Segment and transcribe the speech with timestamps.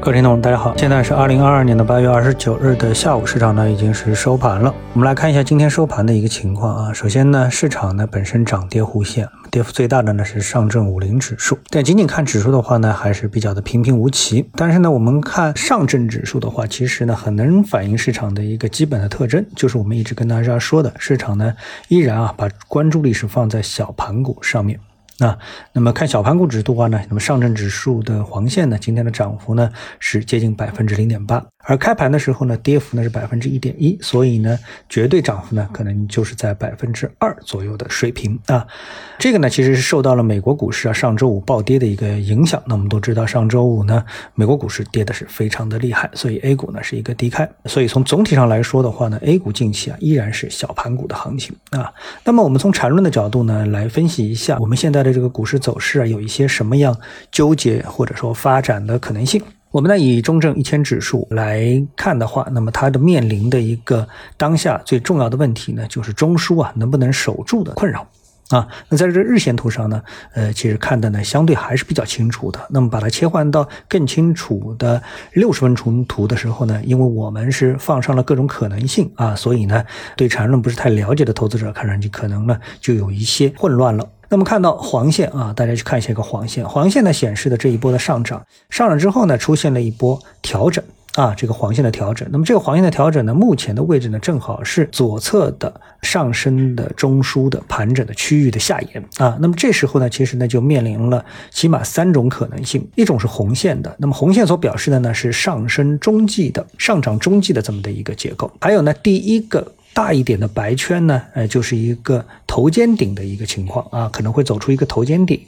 [0.00, 4.72] 各位听众，大家好，现在是二零二二年的八月二十九日的下午，市场呢已经是收盘了。
[4.94, 6.92] 我们来看一下今天收盘的一个情况啊。
[6.92, 11.58] 首先呢，市场呢本身涨跌互现，跌幅最大的呢是上证五零指数。
[11.68, 14.48] 但仅仅看指数的话呢，还是比较的平平无奇。
[14.54, 21.52] 但是呢，我们看上证指数的话，其实呢很能反映市场的一个基本的特征，就是我们一直跟大家说的，市场呢
[21.88, 24.78] 依然啊把关注力是放在小盘股上面。
[25.18, 25.36] 啊，
[25.72, 31.44] 那么看小盘股指数的话呢，那么上证指数的黄线呢，今天的涨幅呢是接近百分之零点八。
[31.64, 38.66] 而开盘的时候呢，跌幅呢是百分之一点一，所以呢，绝对涨幅呢可能就是在百分之二左右的水平啊。
[39.18, 42.62] 这个呢，其实是受到了美国股市啊上周五暴跌的一个影响。
[42.66, 44.02] 那我们都知道，上周五呢，
[44.34, 47.46] 美国股市跌的是非常的厉害，所以 A 股呢是一个低开。
[47.66, 51.92] 所以从总体上来说的话呢，A 股近期啊依然是小盘股的行情啊。
[52.24, 56.94] 那么我们从缠论的角度呢来分析一下，我们现在的对这个股市走势啊，有一些什么样
[57.32, 59.42] 纠结或者说发展的可能性。
[59.70, 64.06] 我们呢以中证一千指数来看的话，那么它的面临的一个
[64.36, 68.06] 当下最重要的问题呢，就是中枢啊能不能守住的困扰
[68.48, 68.68] 啊。
[68.88, 72.60] 那在这日线图上呢，呃，其实看的呢相对还是比较清楚的。
[72.70, 79.84] 那么把它切换到更清楚的六十分钟图的时候呢，因为我们是放上了各种可能性啊，所以呢
[80.16, 84.08] 对缠论不是太了解的投资者看上去可能呢就有一些混乱了。
[84.30, 90.84] 那么看到黄线啊，大家去看一下一个黄线，黄线呢显示的这一波的上涨，上涨之后呢出现了一波调整
[91.14, 92.28] 啊，这个黄线的调整。
[92.30, 99.38] 那么这个黄线的调整呢，目前的位置呢正好是左侧的上升的中枢的盘整的区域的下沿啊。
[99.40, 109.72] 那么这时候呢，其实呢就面临了起码三种可能性，一种是红线的，那么红线所表示的呢是上升中继的上涨中继的这么的一个结构，还有呢第一个。
[109.92, 115.40] 大一点的白圈呢，呃，就是一个头肩顶的一个情况啊，可能会走出一个头肩顶。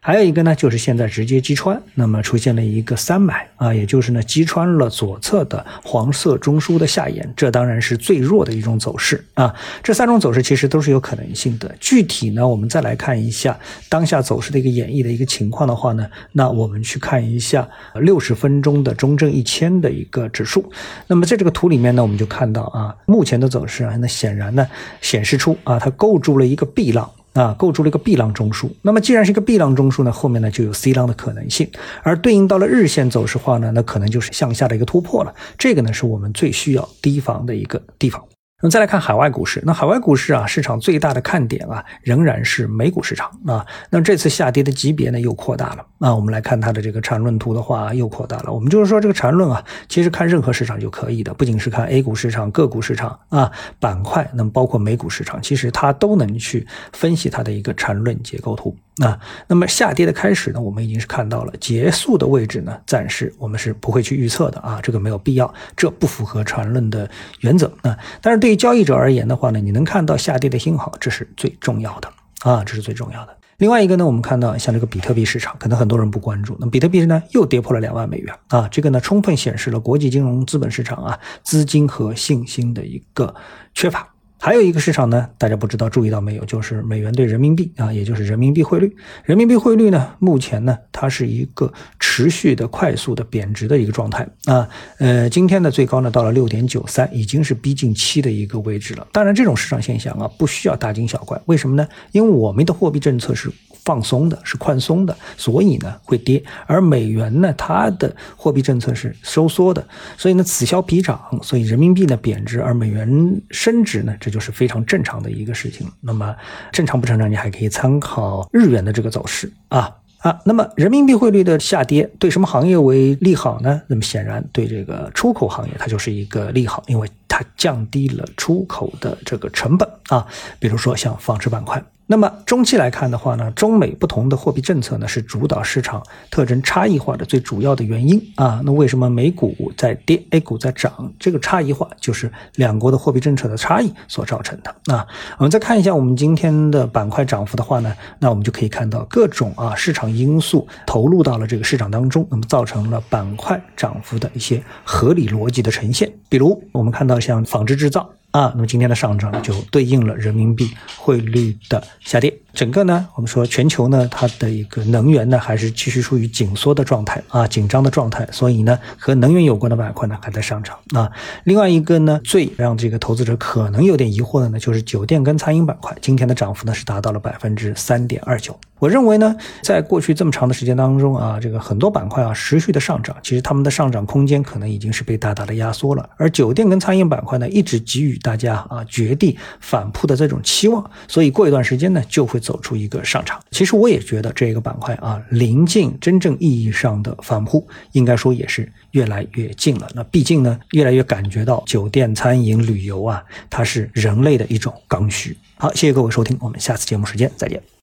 [0.00, 9.54] 还有一个呢，就是现在直接击穿，那么出现了一个三买啊，也就是呢击穿了左侧的黄色中枢的下沿，这当然是最弱的一种走势啊。
[9.82, 11.74] 这三种走势其实都是有可能性的。
[11.80, 13.58] 具体呢，我们再来看一下
[13.88, 20.70] 当下走势的一个演绎的一个情况的话呢，那我们去看一下六十分钟的中证一千的一个指数。
[21.08, 24.66] 那么在这个图里面呢，我们就看到啊，目前的走势啊，那显然呢
[25.00, 27.10] 显示出啊，它构筑了一个 B 浪。
[27.34, 28.68] 啊，构筑了一个 B 浪中枢。
[28.82, 31.70] 那么既然是一个 B 浪中枢呢，后面呢就有 C 浪的可能性。
[32.02, 35.34] 而对应到了日线走势话呢，那可能就是向下的一个突破了。
[35.56, 38.22] 这个呢是我们最需要提防的一个地方。
[38.60, 43.64] 那么再来看海外股市，那海外股市啊，市场最大的看点啊，仍然是美股市场啊。
[43.88, 46.12] 那这次下跌的级别呢，又扩大了啊。
[46.12, 48.52] 我们来看它的这个缠论图的话，又扩大了。
[48.52, 53.48] 我们就是说，这个缠论啊，其实看任何市场就可以的，不仅是看 A 股市场、个股市场啊、
[53.78, 58.76] 板块，那么包括美股市场，其实它都能去分析它的一个缠论结构图。
[59.00, 67.08] 啊，那么下跌的开始呢，我们已经是看到了结束的位置呢，暂时我们是不会去预测的啊，这个没有必要，这不符合传论的
[67.40, 67.96] 原则啊。
[68.20, 73.36] 但是对于交易者而言的话呢，你能看到下跌的信号，这是最重要的啊，这是最重要的。
[73.58, 83.34] 另外一个呢，我们看到像这个比特币市场，可能很多人不关注，那比特币呢又跌破了两万美元啊，这个呢充分显示了国际金融资本市场啊资金和信心的一个
[83.74, 84.08] 缺乏。
[84.40, 88.94] 还有一个市场呢，大家不知道注意到没有，就是美元对人民币啊，也就是人民币汇率。
[89.24, 94.68] 人民币汇率呢，目前呢，它是一个持续的快速的贬值的一个状态啊。
[94.98, 99.06] 呃，今天的最高呢到了六点九三，已经是逼近七的一个位置了。
[99.12, 101.40] 当然，这种市场现象啊，不需要大惊小怪。
[101.46, 101.88] 为什么呢？
[102.12, 103.50] 因为我们的货币政策是。
[103.88, 109.82] 放松的是宽松的，所以呢会跌，而美元呢它的货币政策是收缩的，
[110.18, 113.08] 所以呢此消彼长，所以人民币呢贬值，而美元
[113.50, 115.90] 升值呢，这就是非常正常的一个事情。
[116.02, 116.36] 那么
[116.70, 120.38] 正常不正常，你还可以参考日元的这个走势啊啊。
[120.44, 123.80] 那么人民币汇率的下跌对什么行业为利好呢？
[123.86, 130.26] 那么显然对这个出口行业它就是一个利好，因为它降低了出口的这个成本啊，
[130.58, 131.82] 比如说像纺织板块。
[132.10, 138.62] 那么中期来看的话呢，中美不同的货币政策呢是主导市场特征差异化的最主要的原因啊。
[138.64, 141.12] 那为什么美股在跌，A 股在涨？
[141.18, 144.74] 这个差异化就是两国的货币政策的差异所造成的。
[144.86, 156.10] 那我们再看一下我们今天的板块涨幅的话呢，那我们就可以看到各种啊市场因素投入到了这个市场当中，那么造成了板块涨幅的一些合理逻辑的呈现。
[156.30, 158.08] 比如我们看到像纺织制造。
[158.38, 162.32] 啊，那么今天的上涨就对应了人民币汇率的下跌。
[162.54, 168.24] 整个呢，我们说全球呢，它的一个能源呢，还是继续处于紧缩的状态啊，紧张的状态。
[168.30, 171.10] 所以呢，和能源有关的板块呢，还在上涨啊。
[171.42, 178.56] 另外一个呢，最让这个投资者可能有点疑惑的呢，就是酒店跟餐饮板块，今天的涨幅呢是达到了百分之三点二九。
[178.80, 186.08] 我认为呢，在过去这么长的时间当中啊，这个很多板块啊持续的上涨，其实他们的上涨空间可能已经是被大大的压缩了。
[186.16, 193.40] 而酒店跟餐饮板块呢，一直给予大家啊绝地反扑的这种期望，所以过一段时间呢，就会走出一个上场。
[193.50, 199.88] 其实我也觉得这个板块啊，临近真正意义上的反扑，应该说也是越来越近了。
[199.94, 205.34] 那毕竟呢，越来越感觉到酒店、餐饮、旅游啊，它是人类的一种刚需。
[205.56, 207.77] 好，谢谢各位收听，我们下次节目时间再见。